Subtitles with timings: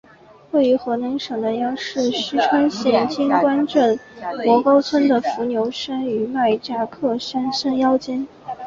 [0.49, 3.99] 位于河南省南阳市淅川县荆紫关镇
[4.43, 8.27] 磨沟村的伏牛山余脉乍客山山腰间。